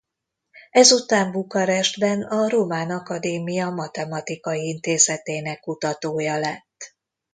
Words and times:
Ezután 0.71 1.31
Bukarestben 1.31 2.21
a 2.23 2.49
Román 2.49 2.89
Akadémia 2.91 3.69
Matematikai 3.69 4.61
Intézetének 4.67 5.59
kutatója 5.59 6.39
lett. 6.39 6.95